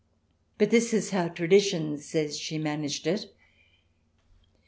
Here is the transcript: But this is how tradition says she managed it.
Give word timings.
But 0.57 0.71
this 0.71 0.95
is 0.95 1.11
how 1.11 1.27
tradition 1.27 1.99
says 1.99 2.35
she 2.35 2.57
managed 2.57 3.05
it. 3.05 3.31